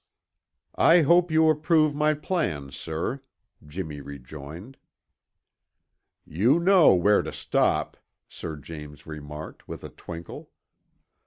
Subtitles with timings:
[0.79, 3.21] "I hope you approve my plan, sir,"
[3.63, 4.77] Jimmy rejoined.
[6.25, 10.49] "You know where to stop," Sir James remarked with a twinkle.